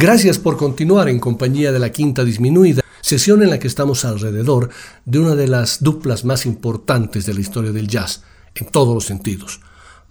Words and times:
Gracias 0.00 0.38
por 0.38 0.56
continuar 0.56 1.10
en 1.10 1.18
compañía 1.18 1.72
de 1.72 1.78
la 1.78 1.92
quinta 1.92 2.24
disminuida, 2.24 2.80
sesión 3.02 3.42
en 3.42 3.50
la 3.50 3.58
que 3.58 3.66
estamos 3.66 4.06
alrededor 4.06 4.70
de 5.04 5.18
una 5.18 5.34
de 5.34 5.46
las 5.46 5.82
duplas 5.82 6.24
más 6.24 6.46
importantes 6.46 7.26
de 7.26 7.34
la 7.34 7.40
historia 7.40 7.70
del 7.70 7.86
jazz 7.86 8.22
en 8.54 8.68
todos 8.68 8.94
los 8.94 9.04
sentidos. 9.04 9.60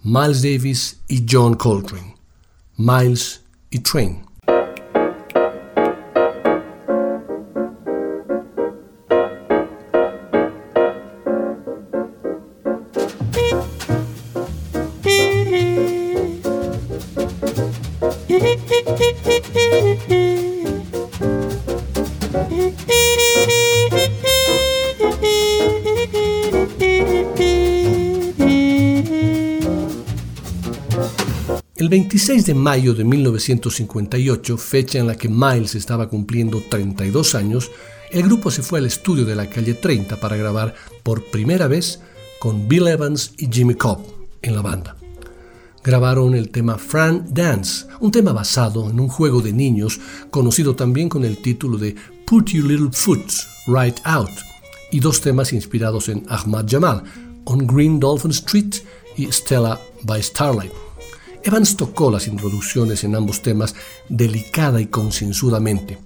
Miles 0.04 0.42
Davis 0.42 1.00
y 1.08 1.26
John 1.28 1.54
Coltrane. 1.54 2.14
Miles 2.76 3.40
y 3.68 3.80
Train. 3.80 4.29
26 32.40 32.46
de 32.46 32.54
mayo 32.54 32.94
de 32.94 33.04
1958, 33.04 34.56
fecha 34.56 34.98
en 34.98 35.06
la 35.06 35.14
que 35.14 35.28
Miles 35.28 35.74
estaba 35.74 36.08
cumpliendo 36.08 36.62
32 36.70 37.34
años, 37.34 37.70
el 38.10 38.22
grupo 38.22 38.50
se 38.50 38.62
fue 38.62 38.78
al 38.78 38.86
estudio 38.86 39.26
de 39.26 39.36
la 39.36 39.50
calle 39.50 39.74
30 39.74 40.18
para 40.18 40.36
grabar 40.36 40.74
por 41.02 41.22
primera 41.30 41.66
vez 41.66 42.00
con 42.38 42.66
Bill 42.66 42.88
Evans 42.88 43.32
y 43.36 43.48
Jimmy 43.52 43.74
Cobb 43.74 44.00
en 44.40 44.54
la 44.54 44.62
banda. 44.62 44.96
Grabaron 45.84 46.34
el 46.34 46.48
tema 46.50 46.78
Fran 46.78 47.26
Dance, 47.28 47.86
un 48.00 48.10
tema 48.10 48.32
basado 48.32 48.88
en 48.88 49.00
un 49.00 49.08
juego 49.08 49.42
de 49.42 49.52
niños 49.52 50.00
conocido 50.30 50.74
también 50.74 51.10
con 51.10 51.24
el 51.24 51.38
título 51.42 51.76
de 51.76 51.94
Put 52.26 52.50
Your 52.52 52.64
Little 52.64 52.90
Foot 52.92 53.32
Right 53.66 53.98
Out, 54.04 54.30
y 54.90 55.00
dos 55.00 55.20
temas 55.20 55.52
inspirados 55.52 56.08
en 56.08 56.24
Ahmad 56.28 56.64
Jamal, 56.66 57.02
On 57.44 57.66
Green 57.66 58.00
Dolphin 58.00 58.30
Street 58.30 58.76
y 59.16 59.30
Stella 59.30 59.78
by 60.04 60.22
Starlight. 60.22 60.89
Evans 61.42 61.76
tocó 61.76 62.10
las 62.10 62.26
introducciones 62.26 63.02
en 63.04 63.14
ambos 63.14 63.40
temas 63.40 63.74
delicada 64.08 64.80
y 64.80 64.86
concienzudamente. 64.86 65.98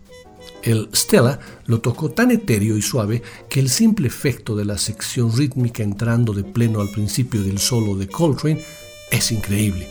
El 0.62 0.88
Stella 0.94 1.38
lo 1.66 1.80
tocó 1.80 2.10
tan 2.10 2.30
etéreo 2.30 2.76
y 2.76 2.82
suave 2.82 3.22
que 3.48 3.60
el 3.60 3.68
simple 3.68 4.06
efecto 4.06 4.54
de 4.54 4.64
la 4.64 4.78
sección 4.78 5.36
rítmica 5.36 5.82
entrando 5.82 6.32
de 6.32 6.44
pleno 6.44 6.80
al 6.80 6.90
principio 6.90 7.42
del 7.42 7.58
solo 7.58 7.96
de 7.96 8.08
Coltrane 8.08 8.64
es 9.10 9.32
increíble. 9.32 9.88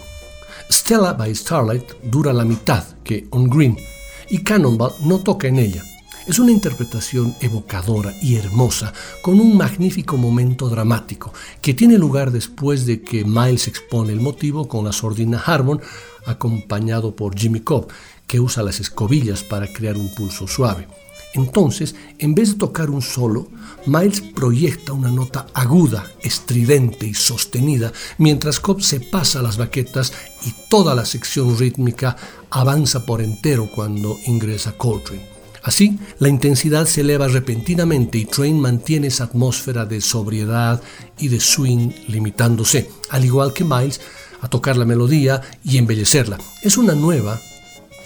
Stella 0.71 1.13
by 1.13 1.35
Starlight 1.35 1.91
dura 2.03 2.33
la 2.33 2.45
mitad 2.45 2.83
que 3.03 3.27
On 3.31 3.49
Green 3.49 3.77
y 4.29 4.39
Cannonball 4.39 4.93
no 5.01 5.19
toca 5.19 5.47
en 5.47 5.59
ella. 5.59 5.83
Es 6.25 6.39
una 6.39 6.53
interpretación 6.53 7.35
evocadora 7.41 8.13
y 8.21 8.37
hermosa, 8.37 8.93
con 9.21 9.41
un 9.41 9.57
magnífico 9.57 10.15
momento 10.15 10.69
dramático, 10.69 11.33
que 11.61 11.73
tiene 11.73 11.97
lugar 11.97 12.31
después 12.31 12.85
de 12.85 13.01
que 13.01 13.25
Miles 13.25 13.67
expone 13.67 14.13
el 14.13 14.21
motivo 14.21 14.69
con 14.69 14.85
la 14.85 14.93
sordina 14.93 15.43
Harmon, 15.45 15.81
acompañado 16.25 17.13
por 17.13 17.37
Jimmy 17.37 17.59
Cobb, 17.59 17.87
que 18.25 18.39
usa 18.39 18.63
las 18.63 18.79
escobillas 18.79 19.43
para 19.43 19.67
crear 19.67 19.97
un 19.97 20.15
pulso 20.15 20.47
suave. 20.47 20.87
Entonces, 21.33 21.93
en 22.19 22.35
vez 22.35 22.53
de 22.53 22.59
tocar 22.59 22.89
un 22.89 23.01
solo, 23.01 23.49
Miles 23.85 24.21
proyecta 24.21 24.93
una 24.93 25.11
nota 25.11 25.47
aguda, 25.53 26.09
estridente 26.21 27.05
y 27.05 27.15
sostenida, 27.15 27.91
mientras 28.17 28.61
Cobb 28.61 28.81
se 28.81 29.01
pasa 29.01 29.41
las 29.41 29.57
baquetas 29.57 30.13
y 30.45 30.53
toda 30.69 30.95
la 30.95 31.03
sección 31.03 31.57
rítmica 31.57 32.15
avanza 32.49 33.05
por 33.05 33.21
entero 33.21 33.69
cuando 33.69 34.17
ingresa 34.25 34.77
Coltrane. 34.77 35.32
Así, 35.63 35.97
la 36.19 36.27
intensidad 36.27 36.85
se 36.85 37.01
eleva 37.01 37.29
repentinamente 37.29 38.17
y 38.17 38.25
Train 38.25 38.59
mantiene 38.59 39.07
esa 39.07 39.23
atmósfera 39.23 39.85
de 39.85 40.01
sobriedad 40.01 40.81
y 41.17 41.29
de 41.29 41.39
swing 41.39 41.91
limitándose, 42.09 42.89
al 43.09 43.23
igual 43.23 43.53
que 43.53 43.63
Miles, 43.63 44.01
a 44.41 44.49
tocar 44.49 44.75
la 44.75 44.83
melodía 44.83 45.41
y 45.63 45.77
embellecerla. 45.77 46.37
Es 46.63 46.77
una 46.77 46.95
nueva 46.95 47.39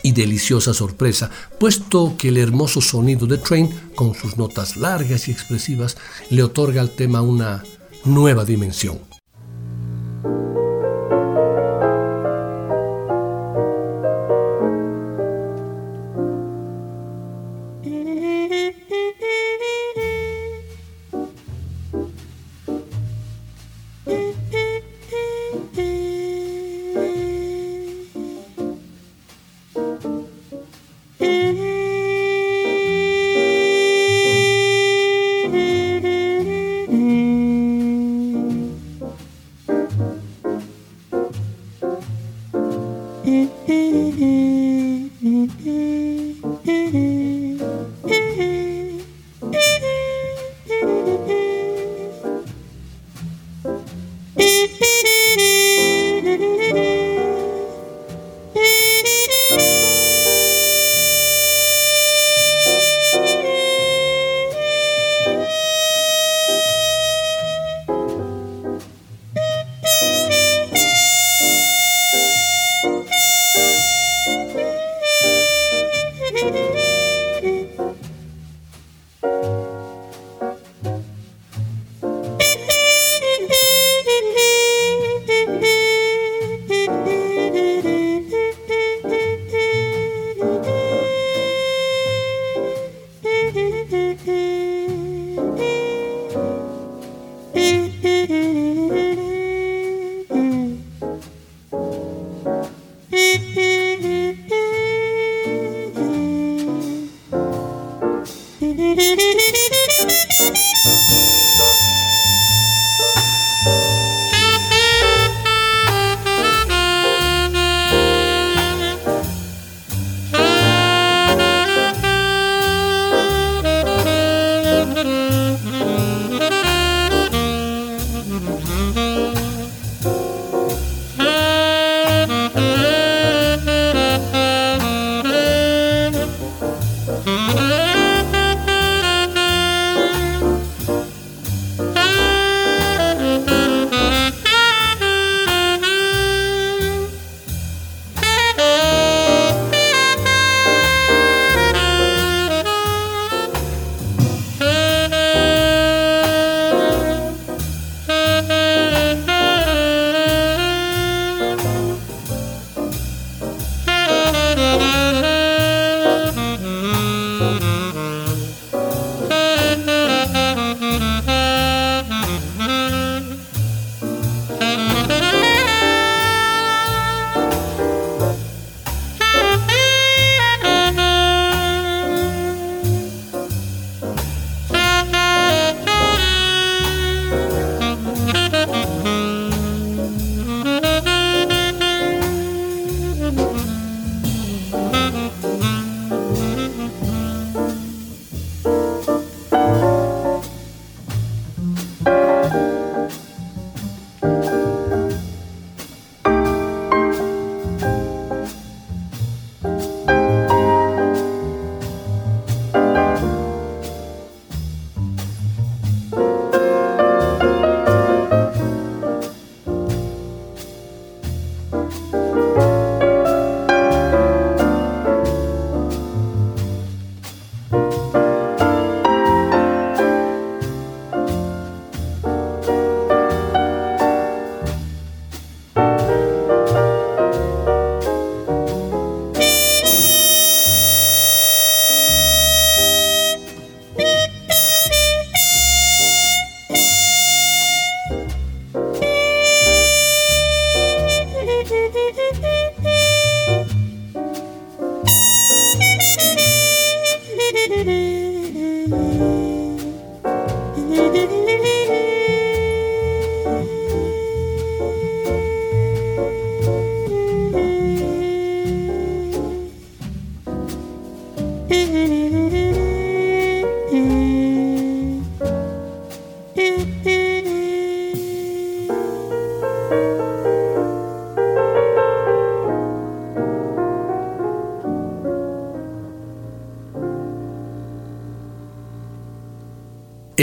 y 0.03 0.11
deliciosa 0.11 0.71
sorpresa, 0.71 1.31
puesto 1.59 2.15
que 2.15 2.29
el 2.29 2.37
hermoso 2.37 2.79
sonido 2.79 3.25
de 3.25 3.39
Train, 3.39 3.69
con 3.95 4.13
sus 4.13 4.37
notas 4.37 4.77
largas 4.77 5.27
y 5.27 5.31
expresivas, 5.31 5.97
le 6.29 6.43
otorga 6.43 6.79
al 6.79 6.91
tema 6.91 7.23
una 7.23 7.63
nueva 8.05 8.45
dimensión. 8.45 8.99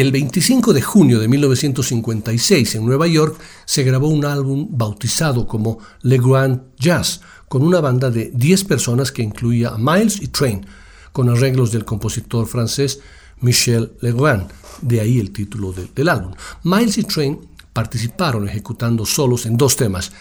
El 0.05 0.13
25 0.13 0.75
de 0.75 0.83
junio 0.83 1.19
de 1.19 1.29
1956 1.29 2.75
en 2.75 2.85
Nueva 2.85 3.07
York 3.07 3.41
se 3.65 3.85
grabó 3.85 4.09
un 4.09 4.27
álbum 4.27 4.69
bautizado 4.71 5.47
como 5.47 5.79
Le 6.03 6.19
Grand 6.19 6.61
Jazz, 6.79 7.23
con 7.49 7.63
una 7.63 7.81
banda 7.81 8.11
de 8.11 8.31
10 8.35 8.65
personas 8.65 9.11
que 9.11 9.23
incluía 9.23 9.71
a 9.71 9.79
Miles 9.79 10.21
y 10.21 10.29
Train, 10.29 10.67
con 11.11 11.31
arreglos 11.31 11.73
del 11.73 11.87
compositor 11.87 12.47
francés 12.47 13.01
Michel 13.41 13.95
Legrand, 14.03 14.51
de 14.83 15.01
ahí 15.01 15.19
el 15.19 15.31
título 15.31 15.73
del 15.73 16.09
álbum. 16.11 16.35
Miles 16.65 16.99
y 16.99 17.05
Train 17.05 17.39
participaron 17.73 18.47
ejecutando 18.47 19.07
solos 19.07 19.47
en 19.47 19.57
dos 19.57 19.75
temas, 19.75 20.13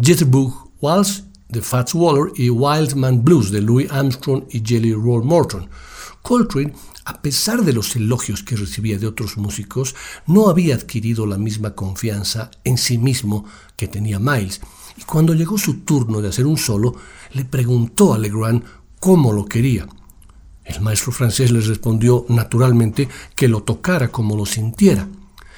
Jitterbug 0.00 0.70
Waltz 0.80 1.24
de 1.48 1.60
Fats 1.60 1.92
Waller 1.92 2.32
y 2.36 2.50
Wild 2.50 2.94
Man 2.94 3.24
Blues 3.24 3.50
de 3.50 3.60
Louis 3.60 3.90
Armstrong 3.90 4.44
y 4.50 4.62
Jelly 4.64 4.92
Roll 4.92 5.24
Morton. 5.24 5.68
Coltrane 6.24 6.72
a 7.04 7.20
pesar 7.20 7.62
de 7.64 7.74
los 7.74 7.94
elogios 7.96 8.42
que 8.42 8.56
recibía 8.56 8.98
de 8.98 9.06
otros 9.06 9.36
músicos, 9.36 9.94
no 10.26 10.48
había 10.48 10.74
adquirido 10.74 11.26
la 11.26 11.36
misma 11.36 11.74
confianza 11.74 12.50
en 12.64 12.78
sí 12.78 12.96
mismo 12.96 13.44
que 13.76 13.88
tenía 13.88 14.18
Miles, 14.18 14.62
y 14.96 15.02
cuando 15.02 15.34
llegó 15.34 15.58
su 15.58 15.80
turno 15.80 16.22
de 16.22 16.30
hacer 16.30 16.46
un 16.46 16.56
solo, 16.56 16.94
le 17.34 17.44
preguntó 17.44 18.14
a 18.14 18.18
Legrand 18.18 18.64
cómo 19.00 19.34
lo 19.34 19.44
quería. 19.44 19.86
El 20.64 20.80
maestro 20.80 21.12
francés 21.12 21.50
le 21.50 21.60
respondió 21.60 22.24
naturalmente 22.30 23.06
que 23.36 23.46
lo 23.46 23.62
tocara 23.62 24.10
como 24.10 24.34
lo 24.34 24.46
sintiera. 24.46 25.06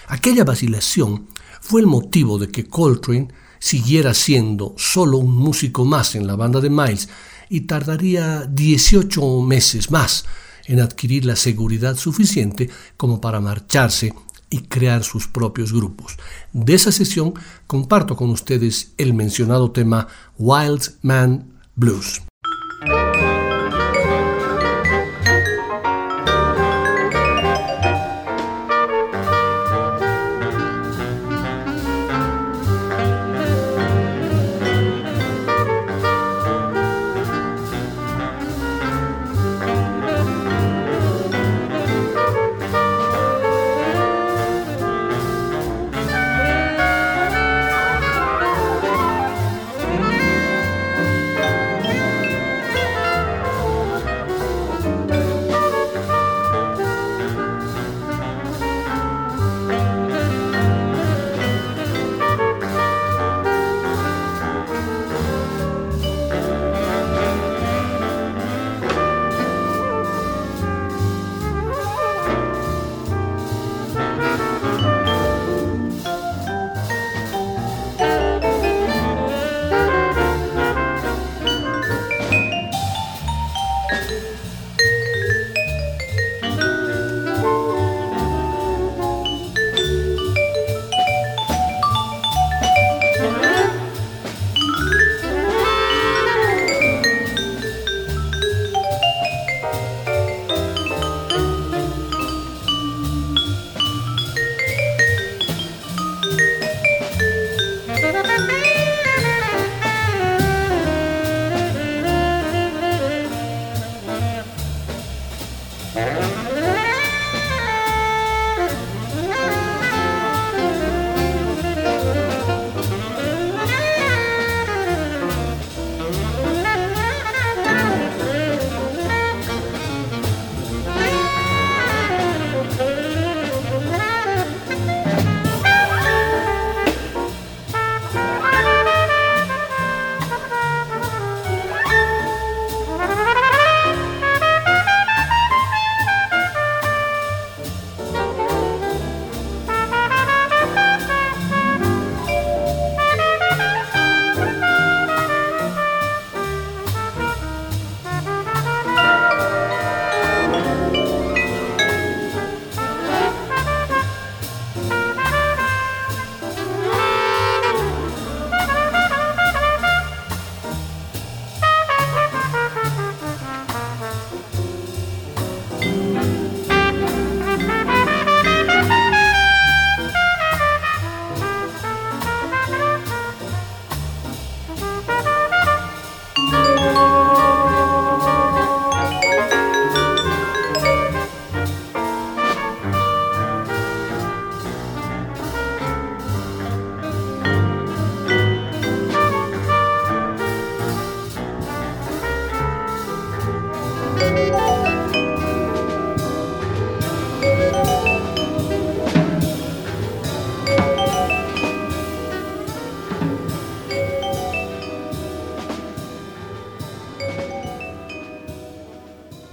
Aquella 0.08 0.42
vacilación 0.42 1.28
fue 1.60 1.80
el 1.80 1.86
motivo 1.86 2.40
de 2.40 2.48
que 2.48 2.66
Coltrane 2.66 3.28
siguiera 3.60 4.14
siendo 4.14 4.74
solo 4.76 5.18
un 5.18 5.36
músico 5.36 5.84
más 5.84 6.16
en 6.16 6.26
la 6.26 6.34
banda 6.34 6.60
de 6.60 6.70
Miles 6.70 7.08
y 7.48 7.60
tardaría 7.62 8.46
18 8.46 9.42
meses 9.42 9.92
más 9.92 10.24
en 10.66 10.80
adquirir 10.80 11.24
la 11.24 11.36
seguridad 11.36 11.96
suficiente 11.96 12.68
como 12.96 13.20
para 13.20 13.40
marcharse 13.40 14.12
y 14.50 14.62
crear 14.62 15.02
sus 15.04 15.26
propios 15.26 15.72
grupos. 15.72 16.16
De 16.52 16.74
esa 16.74 16.92
sesión 16.92 17.34
comparto 17.66 18.16
con 18.16 18.30
ustedes 18.30 18.92
el 18.96 19.14
mencionado 19.14 19.72
tema 19.72 20.08
Wild 20.38 20.94
Man 21.02 21.52
Blues. 21.74 22.22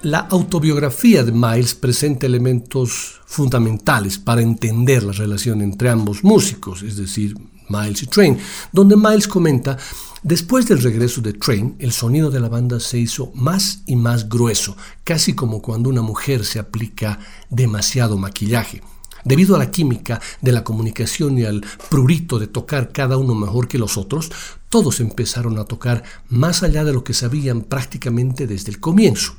La 0.04 0.20
autobiografía 0.20 1.24
de 1.24 1.32
Miles 1.32 1.76
presenta 1.76 2.26
elementos 2.26 3.22
fundamentales 3.26 4.18
para 4.18 4.42
entender 4.42 5.02
la 5.02 5.14
relación 5.14 5.62
entre 5.62 5.90
ambos 5.90 6.26
músicos, 6.26 6.84
es 6.84 6.98
decir, 6.98 7.38
Miles 7.70 8.04
y 8.04 8.08
Train, 8.08 8.38
donde 8.74 8.98
Miles 8.98 9.30
comenta, 9.30 9.78
después 10.22 10.68
del 10.68 10.82
regreso 10.82 11.22
de 11.22 11.32
Train, 11.32 11.78
el 11.80 11.94
sonido 11.94 12.30
de 12.30 12.42
la 12.42 12.50
banda 12.50 12.82
se 12.82 13.00
hizo 13.00 13.32
más 13.34 13.84
y 13.86 13.96
más 13.96 14.28
grueso, 14.28 14.76
casi 15.06 15.36
como 15.36 15.62
cuando 15.62 15.90
una 15.90 16.02
mujer 16.02 16.44
se 16.44 16.60
aplica 16.60 17.20
demasiado 17.50 18.18
maquillaje. 18.18 18.82
Debido 19.24 19.56
a 19.56 19.60
la 19.60 19.72
química 19.72 20.20
de 20.42 20.52
la 20.52 20.66
comunicación 20.66 21.38
y 21.38 21.46
al 21.46 21.64
prurito 21.90 22.40
de 22.40 22.48
tocar 22.48 22.92
cada 22.92 23.16
uno 23.16 23.36
mejor 23.36 23.70
que 23.70 23.78
los 23.78 23.98
otros, 23.98 24.34
todos 24.68 25.00
empezaron 25.00 25.58
a 25.60 25.64
tocar 25.64 26.04
más 26.28 26.62
allá 26.62 26.84
de 26.84 26.92
lo 26.92 27.06
que 27.06 27.14
sabían 27.14 27.62
prácticamente 27.62 28.48
desde 28.48 28.70
el 28.70 28.82
comienzo. 28.82 29.38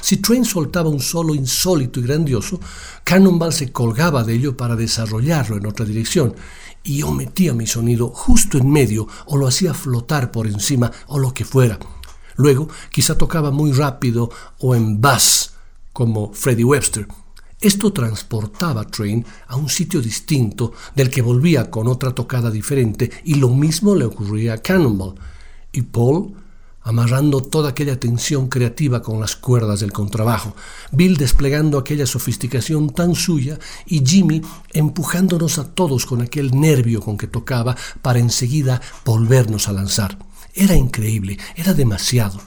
Si 0.00 0.16
Train 0.16 0.44
soltaba 0.44 0.88
un 0.88 1.00
solo 1.00 1.34
insólito 1.34 2.00
y 2.00 2.04
grandioso, 2.04 2.58
Cannonball 3.04 3.52
se 3.52 3.72
colgaba 3.72 4.24
de 4.24 4.34
ello 4.34 4.56
para 4.56 4.76
desarrollarlo 4.76 5.56
en 5.56 5.66
otra 5.66 5.84
dirección, 5.84 6.34
y 6.82 6.98
yo 6.98 7.12
metía 7.12 7.54
mi 7.54 7.66
sonido 7.66 8.08
justo 8.08 8.58
en 8.58 8.70
medio 8.70 9.06
o 9.26 9.36
lo 9.36 9.46
hacía 9.46 9.74
flotar 9.74 10.30
por 10.30 10.46
encima 10.46 10.90
o 11.06 11.18
lo 11.18 11.32
que 11.32 11.44
fuera. 11.44 11.78
Luego 12.36 12.68
quizá 12.90 13.16
tocaba 13.16 13.50
muy 13.50 13.72
rápido 13.72 14.30
o 14.58 14.74
en 14.74 15.00
bass, 15.00 15.52
como 15.92 16.32
Freddie 16.32 16.64
Webster. 16.64 17.06
Esto 17.60 17.92
transportaba 17.92 18.80
a 18.80 18.86
Train 18.86 19.24
a 19.46 19.56
un 19.56 19.68
sitio 19.68 20.00
distinto 20.00 20.72
del 20.96 21.10
que 21.10 21.22
volvía 21.22 21.70
con 21.70 21.86
otra 21.86 22.12
tocada 22.12 22.50
diferente 22.50 23.10
y 23.24 23.36
lo 23.36 23.50
mismo 23.50 23.94
le 23.94 24.04
ocurría 24.04 24.54
a 24.54 24.58
Cannonball. 24.58 25.14
Y 25.70 25.82
Paul 25.82 26.34
amarrando 26.84 27.42
toda 27.42 27.70
aquella 27.70 27.98
tensión 27.98 28.48
creativa 28.48 29.02
con 29.02 29.20
las 29.20 29.36
cuerdas 29.36 29.80
del 29.80 29.92
contrabajo, 29.92 30.54
Bill 30.90 31.16
desplegando 31.16 31.78
aquella 31.78 32.06
sofisticación 32.06 32.90
tan 32.90 33.14
suya 33.14 33.58
y 33.86 34.04
Jimmy 34.04 34.42
empujándonos 34.72 35.58
a 35.58 35.64
todos 35.64 36.06
con 36.06 36.22
aquel 36.22 36.58
nervio 36.58 37.00
con 37.00 37.16
que 37.16 37.26
tocaba 37.26 37.76
para 38.02 38.18
enseguida 38.18 38.80
volvernos 39.04 39.68
a 39.68 39.72
lanzar. 39.72 40.18
Era 40.54 40.74
increíble, 40.74 41.38
era 41.56 41.74
demasiado. 41.74 42.40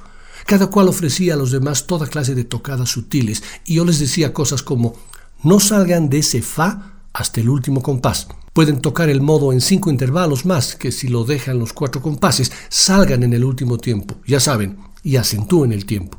Cada 0.45 0.67
cual 0.67 0.89
ofrecía 0.89 1.33
a 1.33 1.37
los 1.37 1.51
demás 1.51 1.87
toda 1.87 2.07
clase 2.07 2.35
de 2.35 2.43
tocadas 2.43 2.89
sutiles 2.89 3.41
y 3.65 3.75
yo 3.75 3.85
les 3.85 3.99
decía 3.99 4.33
cosas 4.33 4.61
como 4.61 4.95
no 5.43 5.59
salgan 5.59 6.09
de 6.09 6.19
ese 6.19 6.41
fa 6.41 6.94
hasta 7.15 7.39
el 7.39 7.47
último 7.47 7.81
compás. 7.81 8.27
Pueden 8.51 8.81
tocar 8.81 9.09
el 9.09 9.21
modo 9.21 9.53
en 9.53 9.61
cinco 9.61 9.89
intervalos 9.89 10.45
más 10.45 10.75
que 10.75 10.91
si 10.91 11.07
lo 11.07 11.23
dejan 11.23 11.59
los 11.59 11.71
cuatro 11.71 12.01
compases, 12.01 12.51
salgan 12.69 13.23
en 13.23 13.33
el 13.33 13.45
último 13.45 13.77
tiempo, 13.77 14.17
ya 14.27 14.41
saben, 14.41 14.77
y 15.01 15.15
acentúen 15.15 15.71
el 15.71 15.85
tiempo. 15.85 16.17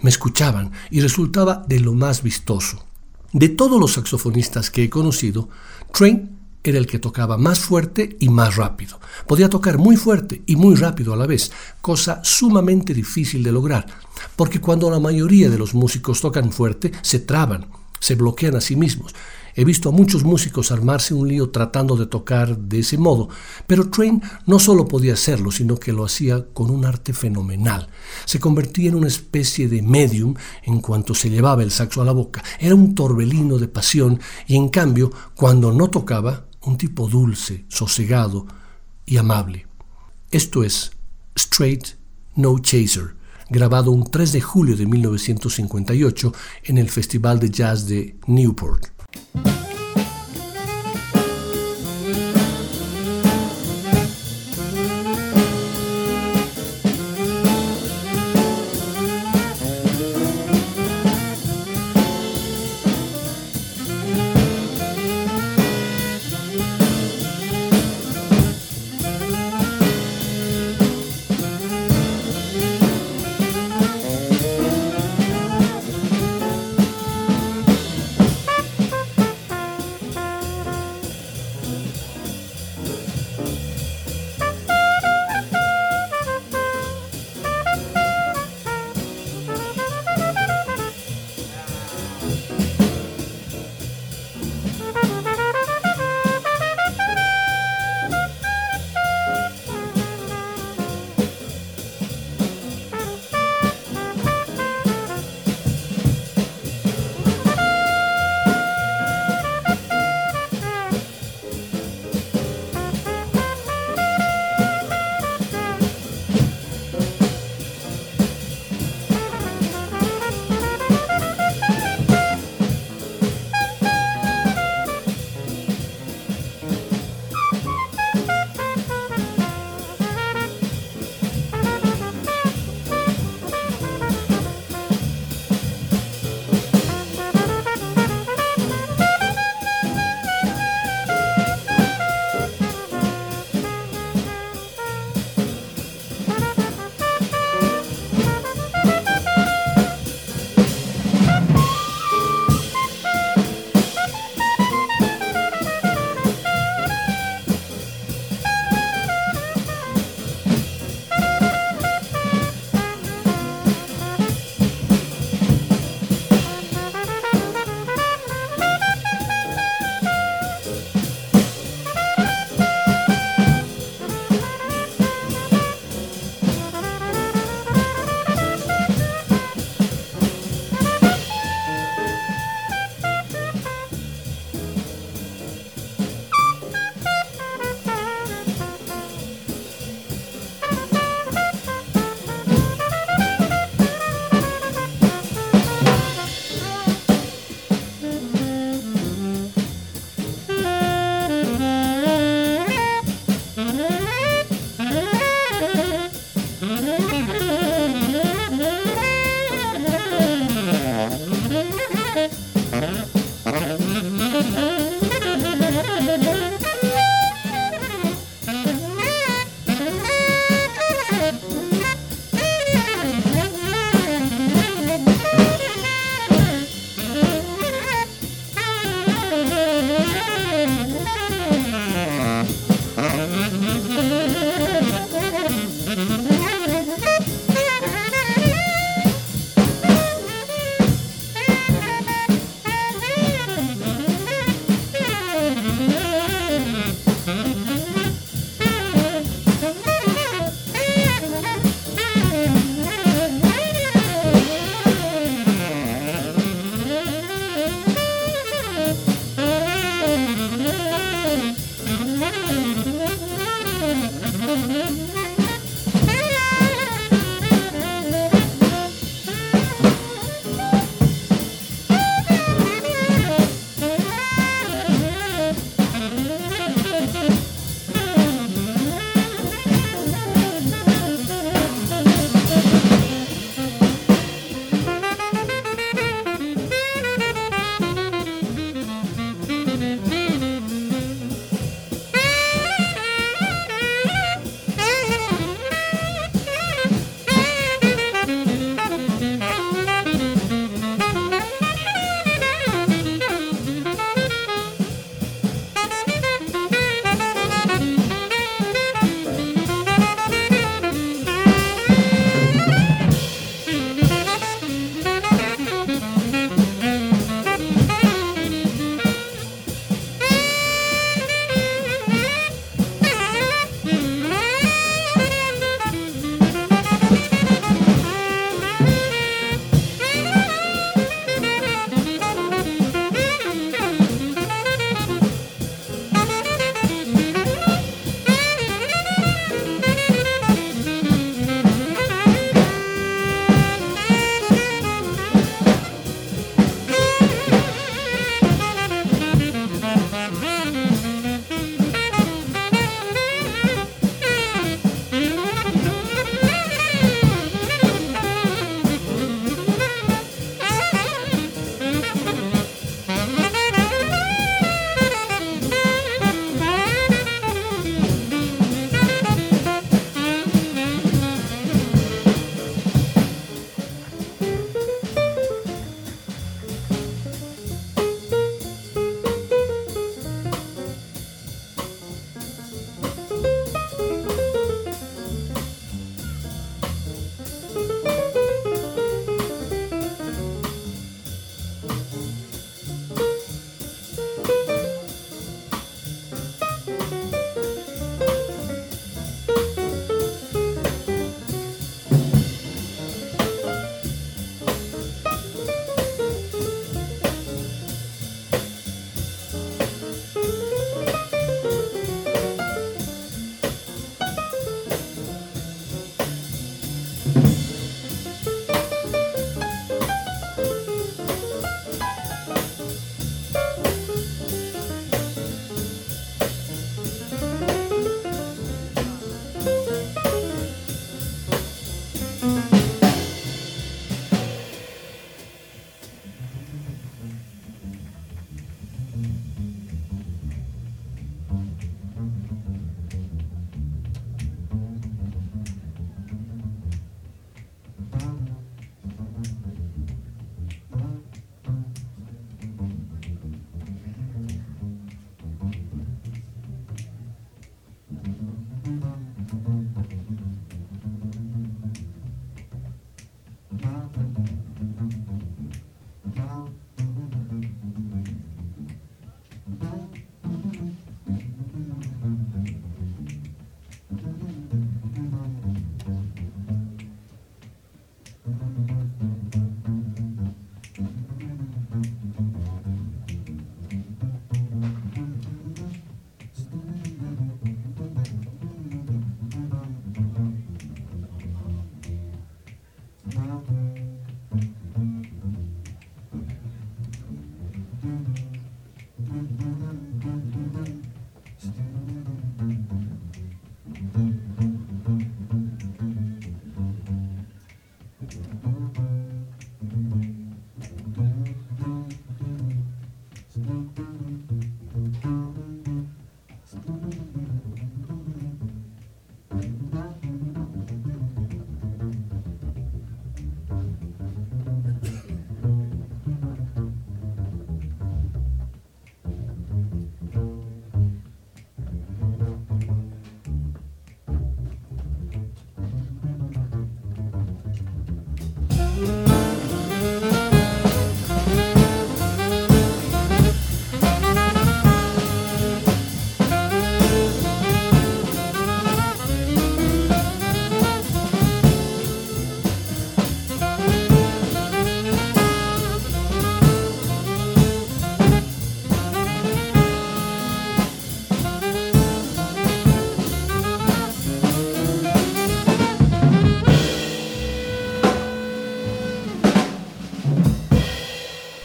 Me 0.00 0.10
escuchaban 0.10 0.72
y 0.90 1.00
resultaba 1.00 1.64
de 1.68 1.78
lo 1.78 1.94
más 1.94 2.24
vistoso. 2.24 2.84
De 3.32 3.50
todos 3.50 3.80
los 3.80 3.92
saxofonistas 3.92 4.70
que 4.70 4.82
he 4.82 4.90
conocido, 4.90 5.48
Train 5.92 6.38
era 6.64 6.78
el 6.78 6.88
que 6.88 6.98
tocaba 6.98 7.38
más 7.38 7.60
fuerte 7.60 8.16
y 8.18 8.28
más 8.28 8.56
rápido. 8.56 8.98
Podía 9.28 9.48
tocar 9.48 9.78
muy 9.78 9.96
fuerte 9.96 10.42
y 10.46 10.56
muy 10.56 10.74
rápido 10.74 11.12
a 11.12 11.16
la 11.16 11.26
vez, 11.26 11.52
cosa 11.80 12.20
sumamente 12.24 12.94
difícil 12.94 13.44
de 13.44 13.52
lograr, 13.52 13.86
porque 14.34 14.60
cuando 14.60 14.90
la 14.90 14.98
mayoría 14.98 15.48
de 15.48 15.58
los 15.58 15.72
músicos 15.72 16.20
tocan 16.20 16.50
fuerte, 16.50 16.90
se 17.02 17.20
traban, 17.20 17.68
se 18.00 18.16
bloquean 18.16 18.56
a 18.56 18.60
sí 18.60 18.74
mismos, 18.74 19.14
He 19.54 19.64
visto 19.64 19.88
a 19.88 19.92
muchos 19.92 20.24
músicos 20.24 20.72
armarse 20.72 21.14
un 21.14 21.28
lío 21.28 21.50
tratando 21.50 21.96
de 21.96 22.06
tocar 22.06 22.56
de 22.56 22.78
ese 22.78 22.96
modo, 22.96 23.28
pero 23.66 23.90
Train 23.90 24.22
no 24.46 24.58
solo 24.58 24.88
podía 24.88 25.12
hacerlo, 25.12 25.50
sino 25.50 25.76
que 25.76 25.92
lo 25.92 26.04
hacía 26.04 26.46
con 26.52 26.70
un 26.70 26.84
arte 26.84 27.12
fenomenal. 27.12 27.88
Se 28.24 28.40
convertía 28.40 28.88
en 28.88 28.94
una 28.94 29.08
especie 29.08 29.68
de 29.68 29.82
medium 29.82 30.34
en 30.62 30.80
cuanto 30.80 31.14
se 31.14 31.30
llevaba 31.30 31.62
el 31.62 31.70
saxo 31.70 32.00
a 32.00 32.04
la 32.04 32.12
boca. 32.12 32.42
Era 32.58 32.74
un 32.74 32.94
torbellino 32.94 33.58
de 33.58 33.68
pasión 33.68 34.20
y 34.46 34.56
en 34.56 34.68
cambio, 34.68 35.10
cuando 35.34 35.72
no 35.72 35.88
tocaba, 35.88 36.46
un 36.62 36.78
tipo 36.78 37.08
dulce, 37.08 37.64
sosegado 37.68 38.46
y 39.04 39.16
amable. 39.16 39.66
Esto 40.30 40.62
es 40.62 40.92
Straight 41.34 41.88
No 42.36 42.58
Chaser, 42.58 43.16
grabado 43.50 43.90
un 43.90 44.04
3 44.04 44.32
de 44.32 44.40
julio 44.40 44.76
de 44.76 44.86
1958 44.86 46.32
en 46.64 46.78
el 46.78 46.88
Festival 46.88 47.38
de 47.38 47.50
Jazz 47.50 47.86
de 47.86 48.16
Newport. 48.26 49.01
Bye. 49.34 49.71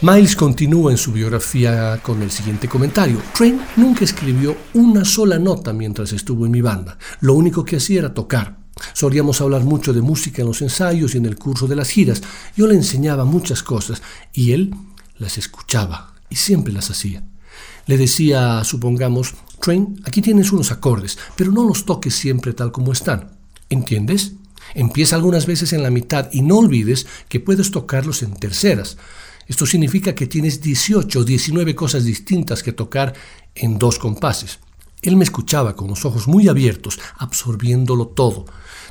Miles 0.10 0.38
continúa 0.38 0.92
en 0.92 0.98
su 0.98 1.12
biografía 1.12 2.00
con 2.02 2.22
el 2.22 2.32
siguiente 2.32 2.70
comentario. 2.70 3.22
Train 3.36 3.60
nunca 3.76 4.06
escribió 4.06 4.56
una 4.74 5.04
sola 5.04 5.38
nota 5.38 5.74
mientras 5.74 6.14
estuvo 6.14 6.46
en 6.46 6.54
mi 6.54 6.62
banda. 6.62 6.98
Lo 7.20 7.34
único 7.34 7.66
que 7.66 7.76
hacía 7.76 8.00
era 8.00 8.14
tocar. 8.14 8.58
Solíamos 8.94 9.42
hablar 9.42 9.66
mucho 9.66 9.92
de 9.92 10.00
música 10.00 10.42
en 10.42 10.48
los 10.48 10.62
ensayos 10.62 11.14
y 11.14 11.18
en 11.18 11.26
el 11.26 11.38
curso 11.38 11.68
de 11.68 11.76
las 11.76 11.90
giras. 11.90 12.22
Yo 12.56 12.68
le 12.68 12.76
enseñaba 12.76 13.26
muchas 13.26 13.64
cosas 13.64 14.02
y 14.32 14.54
él 14.54 14.74
las 15.18 15.38
escuchaba 15.38 16.14
y 16.30 16.38
siempre 16.38 16.72
las 16.72 16.90
hacía. 16.90 17.26
Le 17.86 17.98
decía, 17.98 18.64
supongamos, 18.64 19.36
Train, 19.60 20.02
aquí 20.06 20.22
tienes 20.22 20.54
unos 20.54 20.72
acordes, 20.72 21.18
pero 21.36 21.52
no 21.52 21.68
los 21.68 21.84
toques 21.84 22.16
siempre 22.16 22.54
tal 22.54 22.72
como 22.72 22.94
están. 22.94 23.32
¿Entiendes? 23.70 24.36
Empieza 24.74 25.18
algunas 25.18 25.48
veces 25.48 25.74
en 25.74 25.84
la 25.84 25.90
mitad 25.90 26.30
y 26.32 26.44
no 26.44 26.60
olvides 26.60 27.08
que 27.28 27.42
puedes 27.42 27.72
tocarlos 27.72 28.24
en 28.24 28.36
terceras. 28.36 28.98
Esto 29.48 29.66
significa 29.66 30.14
que 30.14 30.28
tienes 30.28 30.62
18 30.62 31.20
o 31.20 31.24
19 31.24 31.74
cosas 31.74 32.04
distintas 32.04 32.64
que 32.64 32.74
tocar 32.74 33.14
en 33.56 33.80
dos 33.80 33.98
compases. 33.98 34.60
Él 35.02 35.16
me 35.16 35.24
escuchaba 35.24 35.76
con 35.76 35.88
los 35.88 36.06
ojos 36.06 36.28
muy 36.28 36.48
abiertos, 36.48 37.00
absorbiéndolo 37.18 38.08
todo. 38.08 38.46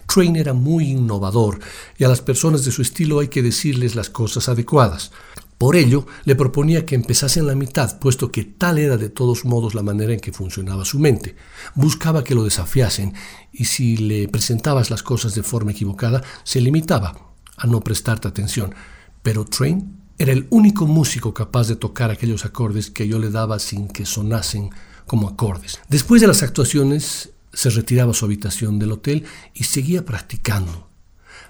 Train 0.06 0.36
era 0.36 0.54
muy 0.54 0.90
innovador 0.90 1.58
y 1.98 2.04
a 2.04 2.08
las 2.08 2.22
personas 2.22 2.64
de 2.64 2.70
su 2.70 2.80
estilo 2.80 3.18
hay 3.18 3.28
que 3.28 3.42
decirles 3.42 3.96
las 3.96 4.08
cosas 4.08 4.48
adecuadas. 4.48 5.10
Por 5.58 5.74
ello, 5.74 6.06
le 6.24 6.36
proponía 6.36 6.84
que 6.84 6.94
empezase 6.94 7.40
en 7.40 7.46
la 7.46 7.54
mitad, 7.54 7.98
puesto 7.98 8.30
que 8.30 8.44
tal 8.44 8.78
era 8.78 8.98
de 8.98 9.08
todos 9.08 9.44
modos 9.44 9.74
la 9.74 9.82
manera 9.82 10.12
en 10.12 10.20
que 10.20 10.32
funcionaba 10.32 10.84
su 10.84 10.98
mente. 10.98 11.34
Buscaba 11.74 12.22
que 12.22 12.34
lo 12.34 12.44
desafiasen, 12.44 13.14
y 13.52 13.64
si 13.64 13.96
le 13.96 14.28
presentabas 14.28 14.90
las 14.90 15.02
cosas 15.02 15.34
de 15.34 15.42
forma 15.42 15.72
equivocada, 15.72 16.22
se 16.44 16.60
limitaba 16.60 17.32
a 17.56 17.66
no 17.66 17.80
prestarte 17.80 18.28
atención. 18.28 18.74
Pero 19.22 19.46
Train 19.46 20.05
era 20.18 20.32
el 20.32 20.46
único 20.50 20.86
músico 20.86 21.34
capaz 21.34 21.68
de 21.68 21.76
tocar 21.76 22.10
aquellos 22.10 22.44
acordes 22.44 22.90
que 22.90 23.06
yo 23.06 23.18
le 23.18 23.30
daba 23.30 23.58
sin 23.58 23.88
que 23.88 24.06
sonasen 24.06 24.70
como 25.06 25.28
acordes. 25.28 25.80
Después 25.88 26.20
de 26.20 26.26
las 26.26 26.42
actuaciones, 26.42 27.30
se 27.52 27.70
retiraba 27.70 28.10
a 28.10 28.14
su 28.14 28.24
habitación 28.24 28.78
del 28.78 28.92
hotel 28.92 29.24
y 29.54 29.64
seguía 29.64 30.04
practicando. 30.04 30.88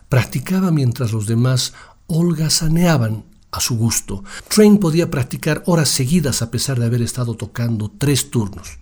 Practicaba 0.09 0.71
mientras 0.71 1.13
los 1.13 1.27
demás 1.27 1.75
holgazaneaban 2.07 3.25
a 3.51 3.61
su 3.61 3.77
gusto. 3.77 4.23
Train 4.49 4.79
podía 4.79 5.11
practicar 5.11 5.63
horas 5.67 5.89
seguidas 5.89 6.43
a 6.43 6.51
pesar 6.51 6.79
de 6.79 6.87
haber 6.87 7.03
estado 7.03 7.35
tocando 7.35 7.91
tres 7.91 8.31
turnos. 8.31 8.79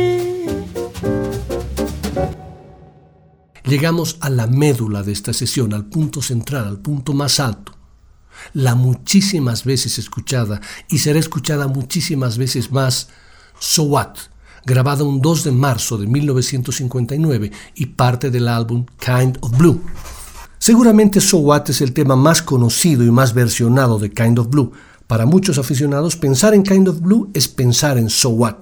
Llegamos 3.68 4.16
a 4.20 4.30
la 4.30 4.46
médula 4.46 5.02
de 5.02 5.12
esta 5.12 5.34
sesión, 5.34 5.74
al 5.74 5.84
punto 5.84 6.22
central, 6.22 6.66
al 6.66 6.78
punto 6.78 7.12
más 7.12 7.38
alto. 7.38 7.72
La 8.54 8.74
muchísimas 8.74 9.64
veces 9.64 9.98
escuchada 9.98 10.62
y 10.88 11.00
será 11.00 11.18
escuchada 11.18 11.68
muchísimas 11.68 12.38
veces 12.38 12.72
más 12.72 13.08
So 13.58 13.82
What, 13.82 14.16
grabada 14.64 15.04
un 15.04 15.20
2 15.20 15.44
de 15.44 15.52
marzo 15.52 15.98
de 15.98 16.06
1959 16.06 17.52
y 17.74 17.86
parte 17.86 18.30
del 18.30 18.48
álbum 18.48 18.86
Kind 18.98 19.36
of 19.42 19.54
Blue. 19.58 19.82
Seguramente 20.58 21.20
So 21.20 21.36
What 21.36 21.68
es 21.68 21.82
el 21.82 21.92
tema 21.92 22.16
más 22.16 22.40
conocido 22.40 23.04
y 23.04 23.10
más 23.10 23.34
versionado 23.34 23.98
de 23.98 24.10
Kind 24.10 24.38
of 24.38 24.48
Blue. 24.48 24.72
Para 25.06 25.26
muchos 25.26 25.58
aficionados, 25.58 26.16
pensar 26.16 26.54
en 26.54 26.62
Kind 26.62 26.88
of 26.88 27.00
Blue 27.00 27.30
es 27.34 27.48
pensar 27.48 27.98
en 27.98 28.08
So 28.08 28.30
What. 28.30 28.60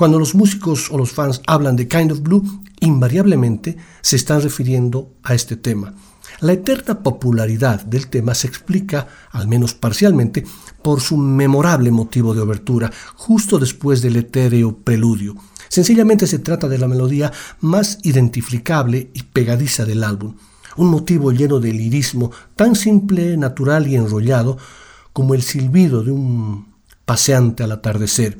Cuando 0.00 0.18
los 0.18 0.34
músicos 0.34 0.90
o 0.90 0.96
los 0.96 1.12
fans 1.12 1.42
hablan 1.46 1.76
de 1.76 1.86
Kind 1.86 2.12
of 2.12 2.20
Blue, 2.22 2.42
invariablemente 2.80 3.76
se 4.00 4.16
están 4.16 4.40
refiriendo 4.40 5.12
a 5.22 5.34
este 5.34 5.56
tema. 5.56 5.92
La 6.40 6.54
eterna 6.54 7.02
popularidad 7.02 7.84
del 7.84 8.08
tema 8.08 8.34
se 8.34 8.46
explica, 8.46 9.08
al 9.30 9.46
menos 9.46 9.74
parcialmente, 9.74 10.46
por 10.80 11.02
su 11.02 11.18
memorable 11.18 11.90
motivo 11.90 12.32
de 12.32 12.40
obertura, 12.40 12.90
justo 13.14 13.58
después 13.58 14.00
del 14.00 14.16
etéreo 14.16 14.74
preludio. 14.74 15.34
Sencillamente 15.68 16.26
se 16.26 16.38
trata 16.38 16.66
de 16.66 16.78
la 16.78 16.88
melodía 16.88 17.30
más 17.60 17.98
identificable 18.02 19.10
y 19.12 19.24
pegadiza 19.24 19.84
del 19.84 20.02
álbum, 20.02 20.34
un 20.78 20.88
motivo 20.88 21.30
lleno 21.30 21.60
de 21.60 21.74
lirismo 21.74 22.30
tan 22.56 22.74
simple, 22.74 23.36
natural 23.36 23.86
y 23.86 23.96
enrollado 23.96 24.56
como 25.12 25.34
el 25.34 25.42
silbido 25.42 26.02
de 26.02 26.10
un 26.10 26.72
paseante 27.04 27.64
al 27.64 27.72
atardecer. 27.72 28.38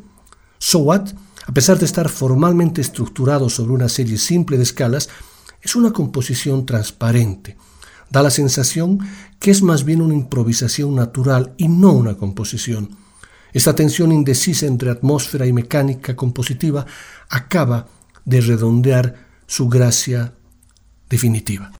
So 0.58 0.78
What, 0.78 1.10
a 1.46 1.52
pesar 1.52 1.78
de 1.78 1.86
estar 1.86 2.08
formalmente 2.08 2.80
estructurado 2.80 3.48
sobre 3.48 3.72
una 3.72 3.88
serie 3.88 4.18
simple 4.18 4.56
de 4.56 4.62
escalas, 4.62 5.08
es 5.62 5.76
una 5.76 5.92
composición 5.92 6.66
transparente, 6.66 7.56
Da 8.10 8.24
la 8.24 8.30
sensación 8.30 8.98
que 9.38 9.52
es 9.52 9.62
más 9.62 9.84
bien 9.84 10.02
una 10.02 10.14
improvisación 10.14 10.96
natural 10.96 11.54
y 11.56 11.68
no 11.68 11.92
una 11.92 12.16
composición. 12.16 12.96
Esta 13.52 13.74
tensión 13.74 14.12
indecisa 14.12 14.66
entre 14.66 14.90
atmósfera 14.90 15.46
y 15.46 15.52
mecánica 15.52 16.16
compositiva 16.16 16.86
acaba 17.28 17.86
de 18.24 18.40
redondear 18.40 19.26
su 19.46 19.68
gracia 19.68 20.34
definitiva. 21.08 21.72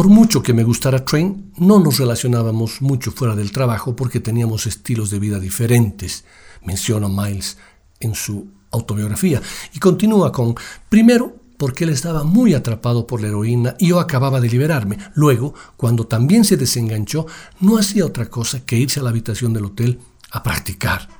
Por 0.00 0.08
mucho 0.08 0.42
que 0.42 0.54
me 0.54 0.64
gustara 0.64 1.04
Train, 1.04 1.52
no 1.58 1.78
nos 1.78 1.98
relacionábamos 1.98 2.80
mucho 2.80 3.12
fuera 3.12 3.36
del 3.36 3.52
trabajo 3.52 3.94
porque 3.94 4.18
teníamos 4.18 4.66
estilos 4.66 5.10
de 5.10 5.18
vida 5.18 5.38
diferentes, 5.38 6.24
menciona 6.64 7.06
Miles 7.06 7.58
en 7.98 8.14
su 8.14 8.48
autobiografía. 8.70 9.42
Y 9.74 9.78
continúa 9.78 10.32
con, 10.32 10.54
primero, 10.88 11.36
porque 11.58 11.84
él 11.84 11.90
estaba 11.90 12.24
muy 12.24 12.54
atrapado 12.54 13.06
por 13.06 13.20
la 13.20 13.28
heroína 13.28 13.76
y 13.78 13.88
yo 13.88 14.00
acababa 14.00 14.40
de 14.40 14.48
liberarme. 14.48 14.96
Luego, 15.16 15.52
cuando 15.76 16.06
también 16.06 16.46
se 16.46 16.56
desenganchó, 16.56 17.26
no 17.60 17.76
hacía 17.76 18.06
otra 18.06 18.30
cosa 18.30 18.64
que 18.64 18.78
irse 18.78 19.00
a 19.00 19.02
la 19.02 19.10
habitación 19.10 19.52
del 19.52 19.66
hotel 19.66 19.98
a 20.30 20.42
practicar. 20.42 21.10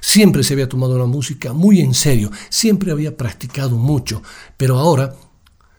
Siempre 0.00 0.44
se 0.44 0.54
había 0.54 0.70
tomado 0.70 0.98
la 0.98 1.04
música 1.04 1.52
muy 1.52 1.82
en 1.82 1.92
serio, 1.92 2.30
siempre 2.48 2.90
había 2.90 3.18
practicado 3.18 3.76
mucho, 3.76 4.22
pero 4.56 4.78
ahora 4.78 5.14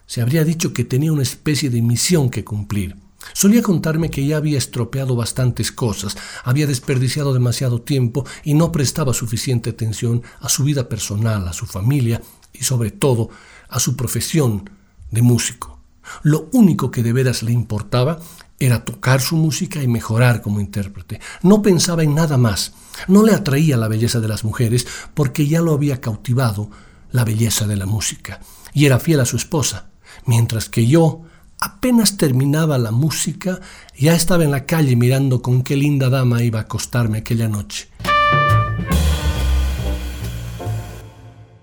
se 0.06 0.22
habría 0.22 0.43
dicho 0.43 0.74
que 0.74 0.84
tenía 0.84 1.12
una 1.12 1.24
especie 1.24 1.70
de 1.70 1.82
misión 1.82 2.30
que 2.30 2.43
cumplir. 2.43 2.95
Solía 3.34 3.62
contarme 3.62 4.10
que 4.10 4.26
ya 4.26 4.38
había 4.38 4.58
estropeado 4.58 5.16
bastantes 5.16 5.72
cosas, 5.72 6.16
había 6.43 6.68
desperdiciado 6.68 7.34
demasiado 7.34 7.82
tiempo 7.82 8.26
y 8.43 8.53
no 8.53 8.72
prestaba 8.72 9.14
suficiente 9.14 9.72
atención 9.72 10.22
a 10.39 10.49
su 10.49 10.64
vida 10.64 10.88
personal, 10.88 11.47
a 11.47 11.53
su 11.53 11.66
familia 11.66 12.22
y 12.53 12.64
sobre 12.64 12.91
todo 12.91 13.30
a 13.68 13.80
su 13.80 13.95
profesión 13.95 14.70
de 15.12 15.22
músico. 15.22 15.80
Lo 16.22 16.49
único 16.53 16.91
que 16.91 17.01
de 17.01 17.14
veras 17.14 17.41
le 17.41 17.51
importaba 17.51 18.20
era 18.60 18.86
tocar 18.86 19.22
su 19.22 19.36
música 19.36 19.82
y 19.82 19.88
mejorar 19.88 20.41
como 20.41 20.60
intérprete. 20.60 21.20
No 21.41 21.62
pensaba 21.62 22.03
en 22.03 22.14
nada 22.14 22.38
más. 22.38 22.74
No 23.08 23.24
le 23.24 23.34
atraía 23.34 23.76
la 23.76 23.88
belleza 23.88 24.20
de 24.20 24.28
las 24.28 24.43
mujeres 24.43 24.88
porque 25.14 25.47
ya 25.47 25.62
lo 25.62 25.74
había 25.74 25.99
cautivado 25.99 26.70
la 27.12 27.26
belleza 27.26 27.68
de 27.68 27.76
la 27.76 27.86
música. 27.86 28.39
Y 28.74 28.86
era 28.86 28.99
fiel 28.99 29.20
a 29.20 29.26
su 29.26 29.36
esposa. 29.36 29.88
Mientras 30.26 30.69
que 30.69 30.88
yo, 30.88 31.21
apenas 31.59 32.17
terminaba 32.17 32.78
la 32.78 32.91
música, 32.91 33.59
ya 33.97 34.15
estaba 34.15 34.43
en 34.43 34.51
la 34.51 34.65
calle 34.65 34.95
mirando 34.95 35.41
con 35.41 35.63
qué 35.63 35.76
linda 35.76 36.09
dama 36.09 36.43
iba 36.43 36.59
a 36.59 36.63
acostarme 36.63 37.19
aquella 37.19 37.47
noche. 37.47 37.89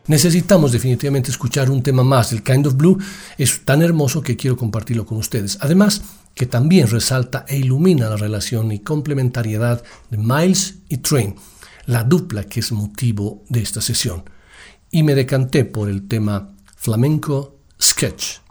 Necesitamos 0.06 0.72
definitivamente 0.72 1.30
escuchar 1.30 1.70
un 1.70 1.82
tema 1.82 2.02
más. 2.02 2.32
El 2.32 2.42
Kind 2.42 2.66
of 2.66 2.76
Blue 2.76 2.98
es 3.38 3.64
tan 3.64 3.82
hermoso 3.82 4.20
que 4.20 4.36
quiero 4.36 4.56
compartirlo 4.56 5.06
con 5.06 5.18
ustedes. 5.18 5.58
Además, 5.60 6.02
que 6.34 6.46
también 6.46 6.88
resalta 6.88 7.44
e 7.48 7.56
ilumina 7.58 8.08
la 8.08 8.16
relación 8.16 8.72
y 8.72 8.80
complementariedad 8.80 9.82
de 10.10 10.18
Miles 10.18 10.76
y 10.88 10.98
Train, 10.98 11.36
la 11.86 12.04
dupla 12.04 12.44
que 12.44 12.60
es 12.60 12.72
motivo 12.72 13.44
de 13.48 13.62
esta 13.62 13.80
sesión. 13.80 14.24
Y 14.90 15.02
me 15.02 15.14
decanté 15.14 15.64
por 15.64 15.88
el 15.88 16.08
tema 16.08 16.50
flamenco 16.76 17.58
sketch. 17.80 18.42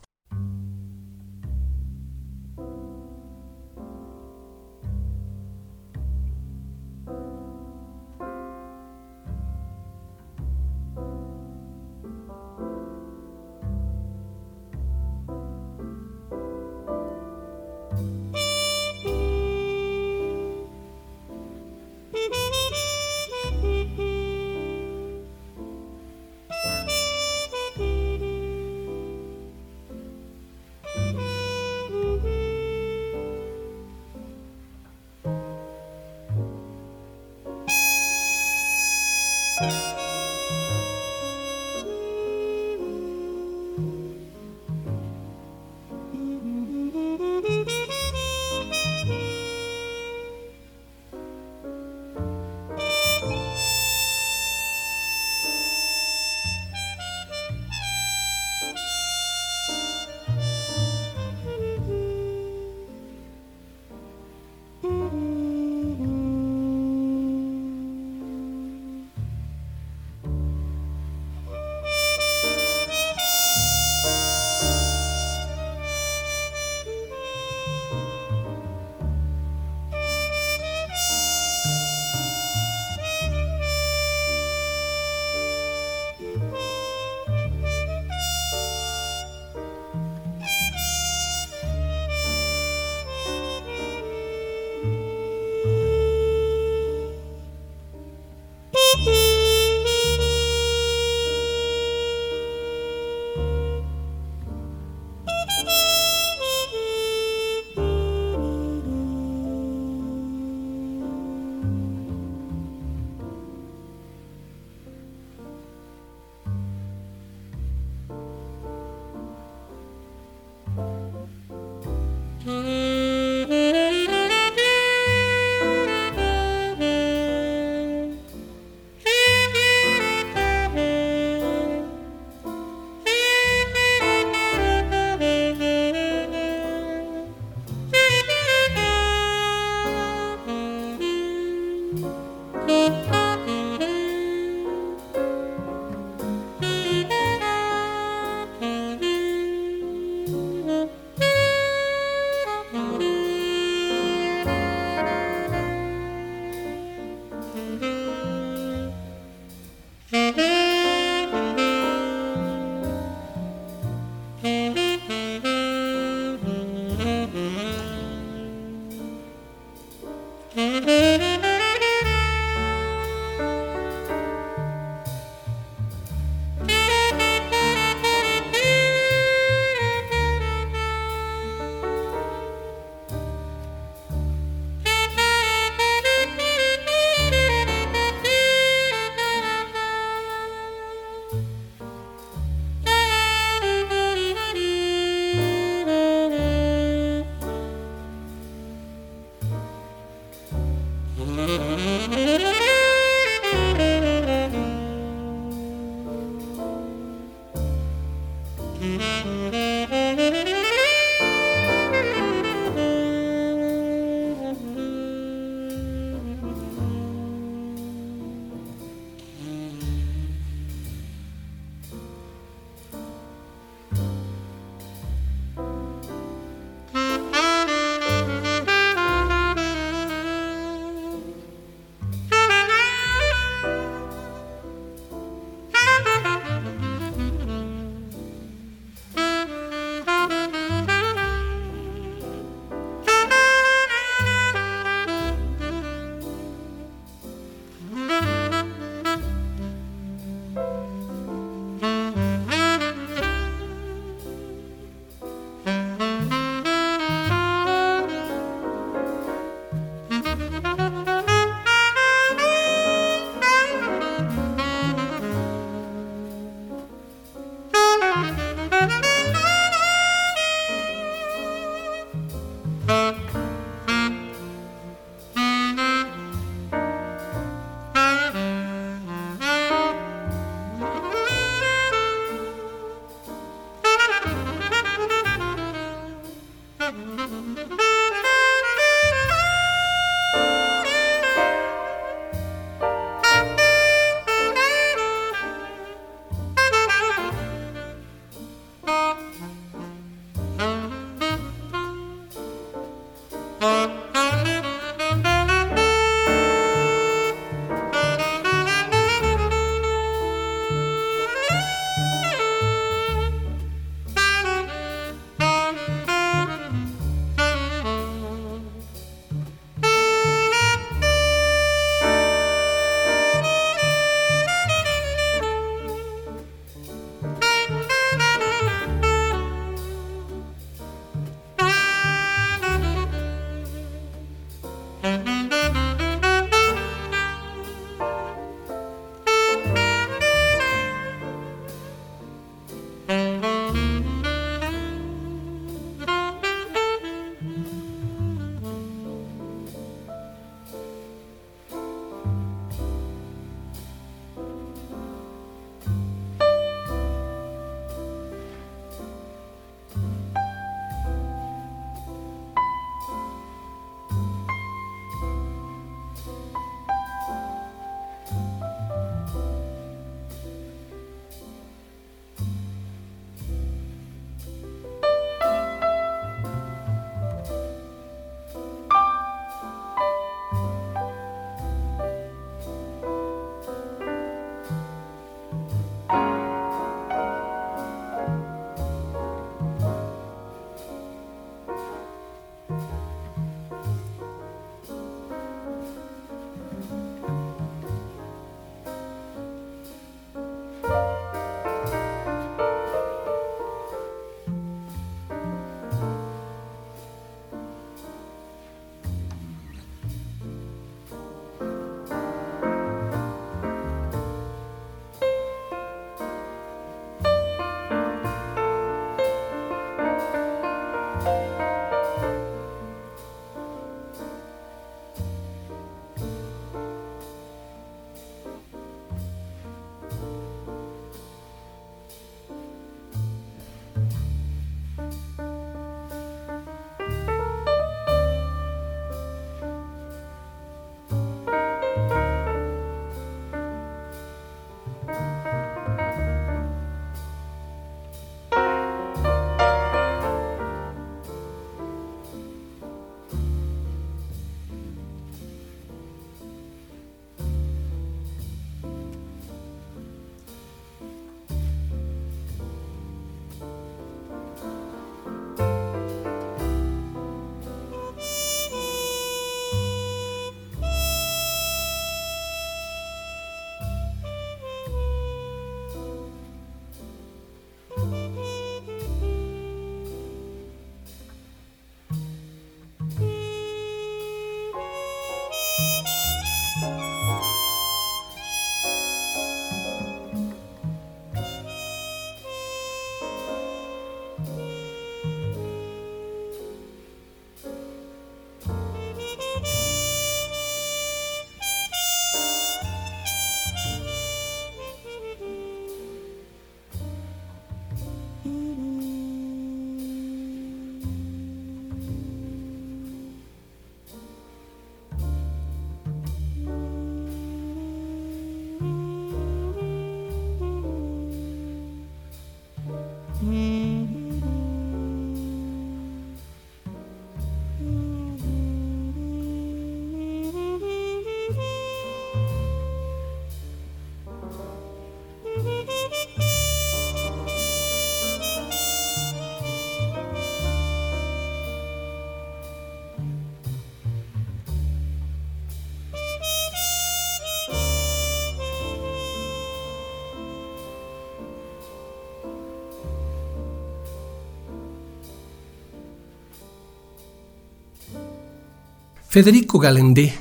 Federico 559.31 559.79
Galendé 559.79 560.33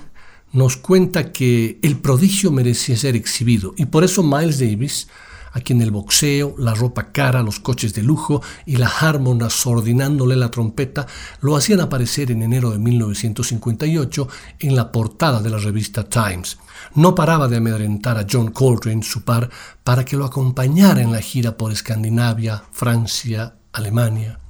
nos 0.52 0.76
cuenta 0.76 1.30
que 1.30 1.78
el 1.80 1.98
prodigio 1.98 2.50
merecía 2.50 2.96
ser 2.96 3.14
exhibido 3.14 3.72
y 3.76 3.86
por 3.86 4.02
eso 4.02 4.24
Miles 4.24 4.58
Davis, 4.58 5.06
a 5.52 5.60
quien 5.60 5.80
el 5.80 5.92
boxeo, 5.92 6.56
la 6.58 6.74
ropa 6.74 7.12
cara, 7.12 7.44
los 7.44 7.60
coches 7.60 7.94
de 7.94 8.02
lujo 8.02 8.42
y 8.66 8.78
la 8.78 8.88
harmona 8.88 9.48
sordinándole 9.48 10.34
la 10.34 10.50
trompeta 10.50 11.06
lo 11.40 11.54
hacían 11.54 11.78
aparecer 11.78 12.32
en 12.32 12.42
enero 12.42 12.72
de 12.72 12.80
1958 12.80 14.26
en 14.58 14.74
la 14.74 14.90
portada 14.90 15.40
de 15.40 15.50
la 15.50 15.58
revista 15.58 16.02
Times. 16.02 16.58
No 16.96 17.14
paraba 17.14 17.46
de 17.46 17.58
amedrentar 17.58 18.18
a 18.18 18.26
John 18.28 18.50
Coltrane, 18.50 19.04
su 19.04 19.22
par, 19.22 19.50
para 19.84 20.04
que 20.04 20.16
lo 20.16 20.24
acompañara 20.24 21.00
en 21.00 21.12
la 21.12 21.20
gira 21.20 21.56
por 21.56 21.70
Escandinavia, 21.70 22.64
Francia, 22.72 23.54
Alemania. 23.70 24.40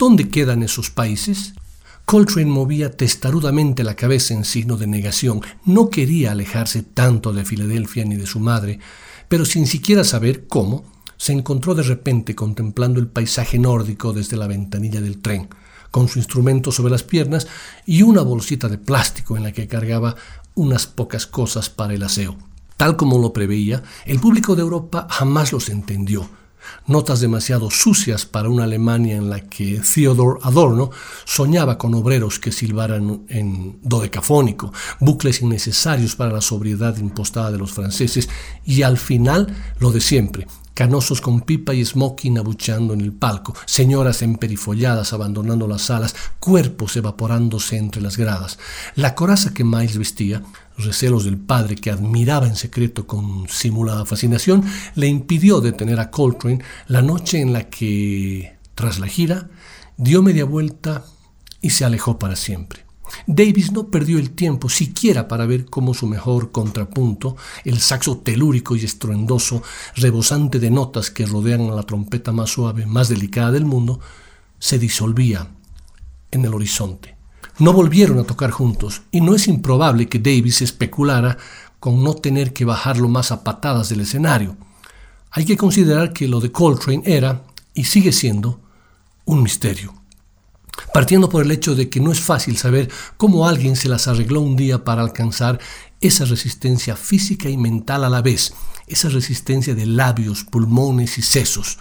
¿Dónde 0.00 0.28
quedan 0.30 0.64
esos 0.64 0.90
países? 0.90 1.54
Coltrane 2.04 2.50
movía 2.50 2.94
testarudamente 2.94 3.82
la 3.82 3.96
cabeza 3.96 4.34
en 4.34 4.44
signo 4.44 4.76
de 4.76 4.86
negación. 4.86 5.40
No 5.64 5.88
quería 5.88 6.32
alejarse 6.32 6.82
tanto 6.82 7.32
de 7.32 7.46
Filadelfia 7.46 8.04
ni 8.04 8.16
de 8.16 8.26
su 8.26 8.40
madre, 8.40 8.78
pero 9.28 9.46
sin 9.46 9.66
siquiera 9.66 10.04
saber 10.04 10.46
cómo, 10.46 10.84
se 11.16 11.32
encontró 11.32 11.74
de 11.74 11.82
repente 11.82 12.34
contemplando 12.34 13.00
el 13.00 13.06
paisaje 13.06 13.58
nórdico 13.58 14.12
desde 14.12 14.36
la 14.36 14.46
ventanilla 14.46 15.00
del 15.00 15.22
tren, 15.22 15.48
con 15.90 16.08
su 16.08 16.18
instrumento 16.18 16.72
sobre 16.72 16.90
las 16.90 17.04
piernas 17.04 17.46
y 17.86 18.02
una 18.02 18.20
bolsita 18.20 18.68
de 18.68 18.76
plástico 18.76 19.38
en 19.38 19.44
la 19.44 19.52
que 19.52 19.66
cargaba 19.66 20.14
unas 20.54 20.86
pocas 20.86 21.26
cosas 21.26 21.70
para 21.70 21.94
el 21.94 22.02
aseo. 22.02 22.36
Tal 22.76 22.96
como 22.96 23.18
lo 23.18 23.32
preveía, 23.32 23.82
el 24.04 24.20
público 24.20 24.54
de 24.54 24.62
Europa 24.62 25.06
jamás 25.08 25.52
los 25.52 25.70
entendió 25.70 26.28
notas 26.86 27.20
demasiado 27.20 27.70
sucias 27.70 28.26
para 28.26 28.48
una 28.48 28.64
Alemania 28.64 29.16
en 29.16 29.30
la 29.30 29.40
que 29.40 29.80
Theodor 29.80 30.40
Adorno 30.42 30.90
soñaba 31.24 31.78
con 31.78 31.94
obreros 31.94 32.38
que 32.38 32.52
silbaran 32.52 33.24
en 33.28 33.78
dodecafónico, 33.82 34.72
bucles 35.00 35.42
innecesarios 35.42 36.16
para 36.16 36.32
la 36.32 36.40
sobriedad 36.40 36.96
impostada 36.98 37.50
de 37.50 37.58
los 37.58 37.72
franceses 37.72 38.28
y 38.64 38.82
al 38.82 38.98
final 38.98 39.54
lo 39.78 39.92
de 39.92 40.00
siempre, 40.00 40.46
canosos 40.74 41.20
con 41.20 41.40
pipa 41.40 41.72
y 41.72 41.84
smoking 41.84 42.38
abucheando 42.38 42.92
en 42.94 43.00
el 43.00 43.12
palco, 43.12 43.54
señoras 43.64 44.22
emperifolladas 44.22 45.12
abandonando 45.12 45.68
las 45.68 45.82
salas, 45.82 46.14
cuerpos 46.40 46.96
evaporándose 46.96 47.76
entre 47.76 48.02
las 48.02 48.16
gradas. 48.16 48.58
La 48.96 49.14
coraza 49.14 49.54
que 49.54 49.64
Miles 49.64 49.96
vestía, 49.96 50.42
recelos 50.76 51.24
del 51.24 51.38
padre 51.38 51.76
que 51.76 51.90
admiraba 51.90 52.46
en 52.46 52.56
secreto 52.56 53.06
con 53.06 53.48
simulada 53.48 54.04
fascinación, 54.04 54.64
le 54.94 55.06
impidió 55.06 55.60
detener 55.60 56.00
a 56.00 56.10
Coltrane 56.10 56.62
la 56.88 57.02
noche 57.02 57.40
en 57.40 57.52
la 57.52 57.68
que, 57.68 58.56
tras 58.74 58.98
la 58.98 59.06
gira, 59.06 59.48
dio 59.96 60.22
media 60.22 60.44
vuelta 60.44 61.04
y 61.60 61.70
se 61.70 61.84
alejó 61.84 62.18
para 62.18 62.36
siempre. 62.36 62.84
Davis 63.26 63.72
no 63.72 63.88
perdió 63.88 64.18
el 64.18 64.30
tiempo 64.30 64.68
siquiera 64.68 65.28
para 65.28 65.46
ver 65.46 65.66
cómo 65.66 65.94
su 65.94 66.06
mejor 66.06 66.50
contrapunto, 66.50 67.36
el 67.64 67.78
saxo 67.80 68.18
telúrico 68.18 68.76
y 68.76 68.84
estruendoso, 68.84 69.62
rebosante 69.94 70.58
de 70.58 70.70
notas 70.70 71.10
que 71.10 71.26
rodean 71.26 71.70
a 71.70 71.74
la 71.74 71.82
trompeta 71.84 72.32
más 72.32 72.50
suave, 72.50 72.86
más 72.86 73.08
delicada 73.08 73.52
del 73.52 73.64
mundo, 73.64 74.00
se 74.58 74.78
disolvía 74.78 75.48
en 76.30 76.44
el 76.44 76.54
horizonte. 76.54 77.13
No 77.58 77.72
volvieron 77.72 78.18
a 78.18 78.24
tocar 78.24 78.50
juntos, 78.50 79.02
y 79.10 79.20
no 79.20 79.34
es 79.34 79.48
improbable 79.48 80.08
que 80.08 80.18
Davis 80.18 80.62
especulara 80.62 81.38
con 81.80 82.02
no 82.02 82.14
tener 82.14 82.52
que 82.52 82.64
bajarlo 82.64 83.08
más 83.08 83.32
a 83.32 83.44
patadas 83.44 83.88
del 83.88 84.00
escenario. 84.00 84.56
Hay 85.30 85.44
que 85.44 85.56
considerar 85.56 86.12
que 86.12 86.28
lo 86.28 86.40
de 86.40 86.52
Coltrane 86.52 87.02
era, 87.04 87.42
y 87.74 87.84
sigue 87.84 88.12
siendo, 88.12 88.60
un 89.24 89.42
misterio 89.42 89.94
partiendo 90.92 91.28
por 91.28 91.44
el 91.44 91.50
hecho 91.50 91.74
de 91.74 91.88
que 91.88 92.00
no 92.00 92.12
es 92.12 92.20
fácil 92.20 92.56
saber 92.56 92.90
cómo 93.16 93.48
alguien 93.48 93.76
se 93.76 93.88
las 93.88 94.08
arregló 94.08 94.40
un 94.40 94.56
día 94.56 94.84
para 94.84 95.02
alcanzar 95.02 95.58
esa 96.00 96.24
resistencia 96.24 96.96
física 96.96 97.48
y 97.48 97.56
mental 97.56 98.04
a 98.04 98.10
la 98.10 98.22
vez, 98.22 98.54
esa 98.86 99.08
resistencia 99.08 99.74
de 99.74 99.86
labios, 99.86 100.44
pulmones 100.44 101.18
y 101.18 101.22
sesos. 101.22 101.78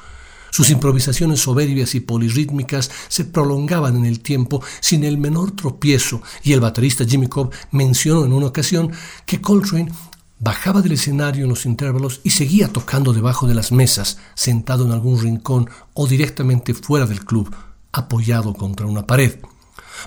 Sus 0.53 0.69
improvisaciones 0.69 1.39
soberbias 1.39 1.95
y 1.95 1.99
polirrítmicas 1.99 2.91
se 3.07 3.25
prolongaban 3.25 3.95
en 3.95 4.05
el 4.05 4.19
tiempo 4.19 4.61
sin 4.81 5.03
el 5.03 5.17
menor 5.17 5.49
tropiezo 5.49 6.21
y 6.43 6.53
el 6.53 6.59
baterista 6.59 7.05
Jimmy 7.05 7.25
Cobb 7.25 7.51
mencionó 7.71 8.23
en 8.23 8.33
una 8.33 8.45
ocasión 8.45 8.91
que 9.25 9.41
Coltrane 9.41 9.91
bajaba 10.37 10.83
del 10.83 10.91
escenario 10.91 11.45
en 11.45 11.49
los 11.49 11.65
intervalos 11.65 12.21
y 12.23 12.29
seguía 12.29 12.67
tocando 12.67 13.13
debajo 13.13 13.47
de 13.47 13.55
las 13.55 13.71
mesas, 13.71 14.19
sentado 14.35 14.85
en 14.85 14.91
algún 14.91 15.19
rincón 15.19 15.71
o 15.95 16.05
directamente 16.05 16.75
fuera 16.75 17.07
del 17.07 17.25
club, 17.25 17.51
apoyado 17.91 18.53
contra 18.53 18.85
una 18.85 19.07
pared. 19.07 19.39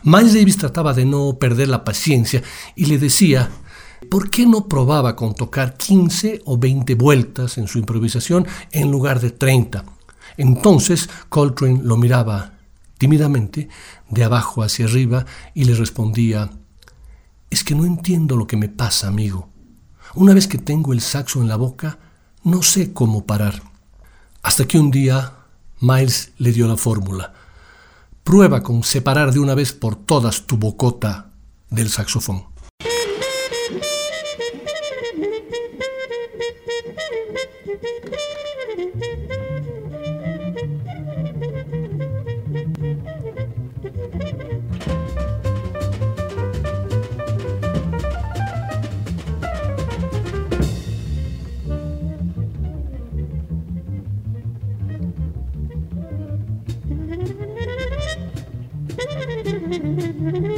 Miles 0.04 0.34
Davis 0.34 0.58
trataba 0.58 0.94
de 0.94 1.06
no 1.06 1.38
perder 1.40 1.66
la 1.66 1.82
paciencia 1.82 2.44
y 2.76 2.86
le 2.86 2.98
decía, 2.98 3.50
¿por 4.08 4.30
qué 4.30 4.46
no 4.46 4.68
probaba 4.68 5.16
con 5.16 5.34
tocar 5.34 5.76
15 5.76 6.42
o 6.44 6.56
20 6.56 6.94
vueltas 6.94 7.58
en 7.58 7.66
su 7.66 7.80
improvisación 7.80 8.46
en 8.70 8.92
lugar 8.92 9.18
de 9.18 9.32
30? 9.32 9.95
Entonces 10.36 11.08
Coltrane 11.28 11.80
lo 11.82 11.96
miraba 11.96 12.52
tímidamente 12.98 13.68
de 14.08 14.24
abajo 14.24 14.62
hacia 14.62 14.86
arriba 14.86 15.26
y 15.54 15.64
le 15.64 15.74
respondía, 15.74 16.50
es 17.50 17.64
que 17.64 17.74
no 17.74 17.84
entiendo 17.84 18.36
lo 18.36 18.46
que 18.46 18.56
me 18.56 18.68
pasa, 18.68 19.08
amigo. 19.08 19.48
Una 20.14 20.34
vez 20.34 20.46
que 20.46 20.58
tengo 20.58 20.92
el 20.92 21.00
saxo 21.00 21.40
en 21.40 21.48
la 21.48 21.56
boca, 21.56 21.98
no 22.42 22.62
sé 22.62 22.92
cómo 22.92 23.26
parar. 23.26 23.62
Hasta 24.42 24.66
que 24.66 24.78
un 24.78 24.90
día 24.90 25.32
Miles 25.80 26.32
le 26.38 26.52
dio 26.52 26.66
la 26.66 26.76
fórmula. 26.76 27.34
Prueba 28.24 28.62
con 28.62 28.82
separar 28.82 29.32
de 29.32 29.40
una 29.40 29.54
vez 29.54 29.72
por 29.72 29.94
todas 29.96 30.46
tu 30.46 30.56
bocota 30.56 31.30
del 31.70 31.90
saxofón. 31.90 32.44
Mm-hmm. 60.16 60.52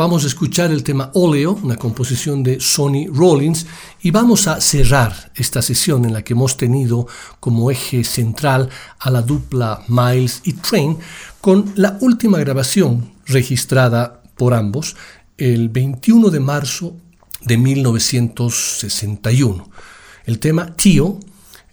Acabamos 0.00 0.22
de 0.22 0.28
escuchar 0.28 0.70
el 0.70 0.82
tema 0.82 1.10
Oleo, 1.12 1.58
una 1.62 1.76
composición 1.76 2.42
de 2.42 2.58
Sonny 2.58 3.08
Rollins, 3.08 3.66
y 4.00 4.10
vamos 4.10 4.48
a 4.48 4.58
cerrar 4.58 5.30
esta 5.34 5.60
sesión 5.60 6.06
en 6.06 6.14
la 6.14 6.22
que 6.22 6.32
hemos 6.32 6.56
tenido 6.56 7.06
como 7.38 7.70
eje 7.70 8.02
central 8.02 8.70
a 8.98 9.10
la 9.10 9.20
dupla 9.20 9.84
Miles 9.88 10.40
y 10.44 10.54
Train 10.54 10.96
con 11.42 11.74
la 11.76 11.98
última 12.00 12.38
grabación 12.38 13.12
registrada 13.26 14.22
por 14.38 14.54
ambos 14.54 14.96
el 15.36 15.68
21 15.68 16.30
de 16.30 16.40
marzo 16.40 16.96
de 17.42 17.58
1961. 17.58 19.68
El 20.24 20.38
tema 20.38 20.76
Tío 20.76 21.20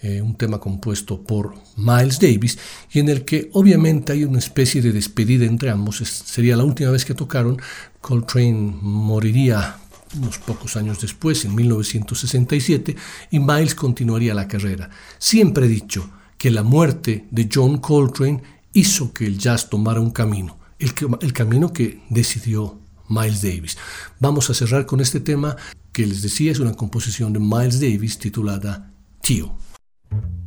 eh, 0.02 0.22
un 0.22 0.36
tema 0.36 0.60
compuesto 0.60 1.22
por 1.22 1.56
Miles 1.76 2.20
Davis 2.20 2.60
y 2.92 3.00
en 3.00 3.10
el 3.10 3.26
que 3.26 3.50
obviamente 3.54 4.14
hay 4.14 4.26
una 4.26 4.38
especie 4.40 4.82
de 4.82 4.92
despedida 4.92 5.46
entre 5.46 5.72
ambos. 5.72 5.98
sería 5.98 6.56
la 6.56 6.64
última 6.64 6.92
vez 6.92 7.04
que 7.04 7.16
tocaron. 7.16 7.60
Coltrane 8.00 8.78
moriría 8.82 9.78
unos 10.16 10.38
pocos 10.38 10.78
años 10.78 11.02
después, 11.02 11.44
en 11.46 11.56
1967, 11.56 12.96
y 13.32 13.40
Miles 13.40 13.76
continuaría 13.76 14.34
la 14.34 14.48
carrera. 14.48 14.90
Siempre 15.18 15.66
he 15.66 15.70
dicho 15.70 16.10
que 16.38 16.52
la 16.52 16.64
muerte 16.64 17.26
de 17.32 17.50
John 17.52 17.78
Coltrane 17.80 18.42
hizo 18.74 19.12
que 19.12 19.26
el 19.26 19.38
jazz 19.38 19.70
tomara 19.70 20.00
un 20.00 20.12
camino, 20.12 20.58
el, 20.80 20.94
el 21.22 21.34
camino 21.34 21.74
que 21.74 22.04
decidió 22.10 22.80
Miles 23.10 23.42
Davis. 23.42 23.78
Vamos 24.20 24.50
a 24.50 24.54
cerrar 24.54 24.86
con 24.86 25.02
este 25.02 25.20
tema 25.20 25.56
que 25.92 26.06
les 26.06 26.22
decía 26.22 26.52
es 26.52 26.60
una 26.60 26.74
composición 26.74 27.34
de 27.34 27.40
Miles 27.40 27.80
Davis 27.80 28.20
titulada 28.20 28.92
Tío. 29.22 29.58
Thank 30.10 30.24
you. 30.24 30.47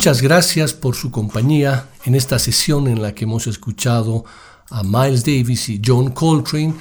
Muchas 0.00 0.22
gracias 0.22 0.72
por 0.72 0.96
su 0.96 1.10
compañía 1.10 1.90
en 2.06 2.14
esta 2.14 2.38
sesión 2.38 2.88
en 2.88 3.02
la 3.02 3.14
que 3.14 3.24
hemos 3.24 3.46
escuchado 3.46 4.24
a 4.70 4.82
Miles 4.82 5.26
Davis 5.26 5.68
y 5.68 5.78
John 5.84 6.12
Coltrane 6.12 6.72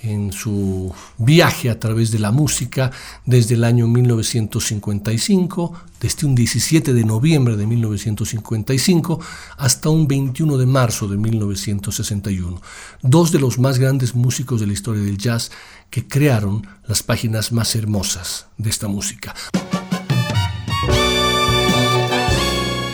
en 0.00 0.32
su 0.32 0.90
viaje 1.18 1.68
a 1.68 1.78
través 1.78 2.10
de 2.12 2.18
la 2.18 2.32
música 2.32 2.90
desde 3.26 3.56
el 3.56 3.64
año 3.64 3.88
1955, 3.88 5.74
desde 6.00 6.26
un 6.26 6.34
17 6.34 6.94
de 6.94 7.04
noviembre 7.04 7.58
de 7.58 7.66
1955 7.66 9.20
hasta 9.58 9.90
un 9.90 10.08
21 10.08 10.56
de 10.56 10.64
marzo 10.64 11.08
de 11.08 11.18
1961. 11.18 12.58
Dos 13.02 13.32
de 13.32 13.38
los 13.38 13.58
más 13.58 13.78
grandes 13.78 14.14
músicos 14.14 14.62
de 14.62 14.66
la 14.66 14.72
historia 14.72 15.02
del 15.02 15.18
jazz 15.18 15.50
que 15.90 16.08
crearon 16.08 16.66
las 16.86 17.02
páginas 17.02 17.52
más 17.52 17.76
hermosas 17.76 18.46
de 18.56 18.70
esta 18.70 18.88
música. 18.88 19.34